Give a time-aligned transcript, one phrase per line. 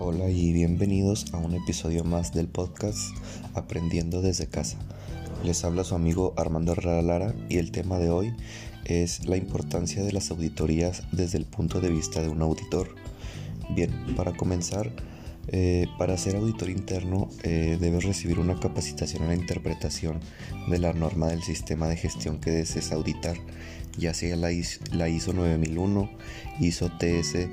[0.00, 3.16] Hola y bienvenidos a un episodio más del podcast
[3.54, 4.78] Aprendiendo desde casa.
[5.42, 8.32] Les habla su amigo Armando Herrera Lara y el tema de hoy
[8.84, 12.94] es la importancia de las auditorías desde el punto de vista de un auditor.
[13.70, 14.92] Bien, para comenzar,
[15.50, 20.20] eh, para ser auditor interno eh, debes recibir una capacitación en la interpretación
[20.68, 23.38] de la norma del sistema de gestión que desees auditar
[23.98, 26.08] ya sea la ISO, la ISO 9001,
[26.60, 27.48] ISO TS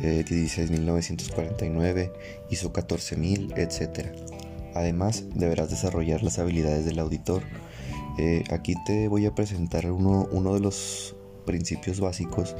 [0.00, 2.12] 16949,
[2.50, 4.08] ISO 14000, etc.
[4.74, 7.42] Además, deberás desarrollar las habilidades del auditor.
[8.18, 12.54] Eh, aquí te voy a presentar uno de los principios básicos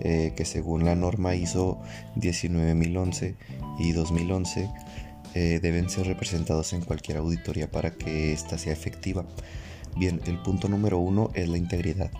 [0.00, 1.80] eh, que según la norma ISO
[2.16, 3.36] 19011
[3.78, 4.70] y 2011
[5.34, 9.24] eh, deben ser representados en cualquier auditoría para que ésta sea efectiva.
[9.96, 12.10] Bien, el punto número uno es la integridad.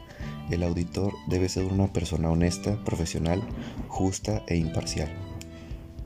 [0.51, 3.43] El auditor debe ser una persona honesta, profesional,
[3.89, 5.09] justa e imparcial.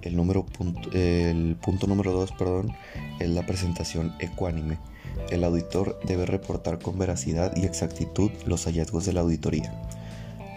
[0.03, 2.73] El, número punto, el punto número dos perdón,
[3.19, 4.79] es la presentación ecuánime.
[5.31, 9.73] El auditor debe reportar con veracidad y exactitud los hallazgos de la auditoría.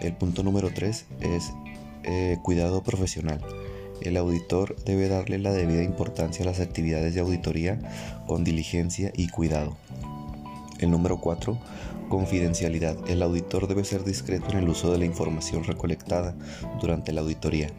[0.04, 1.52] El punto número 3 es
[2.02, 3.40] eh, cuidado profesional.
[4.02, 7.78] El auditor debe darle la debida importancia a las actividades de auditoría
[8.26, 9.78] con diligencia y cuidado.
[10.78, 11.58] El número 4
[12.10, 12.98] Confidencialidad.
[13.08, 16.34] El auditor debe ser discreto en el uso de la información recolectada
[16.82, 17.70] durante la auditoría.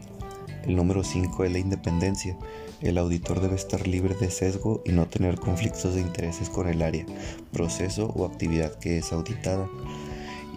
[0.66, 2.36] El número 5 es la independencia.
[2.82, 6.82] El auditor debe estar libre de sesgo y no tener conflictos de intereses con el
[6.82, 7.06] área,
[7.54, 9.70] proceso o actividad que es auditada.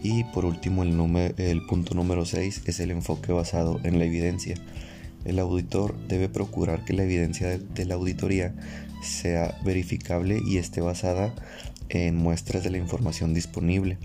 [0.02, 4.54] Y por último, el, el punto número 6 es el enfoque basado en la evidencia.
[5.24, 8.54] El auditor debe procurar que la evidencia de la auditoría
[9.02, 11.34] sea verificable y esté basada
[11.88, 13.98] en muestras de la información disponible.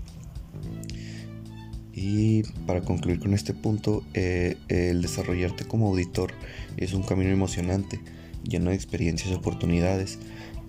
[1.92, 6.32] Y para concluir con este punto, eh, el desarrollarte como auditor
[6.76, 8.00] es un camino emocionante,
[8.42, 10.18] lleno de experiencias y oportunidades.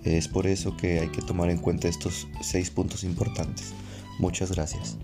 [0.04, 3.72] Es por eso que hay que tomar en cuenta estos seis puntos importantes.
[4.20, 4.96] Muchas gracias.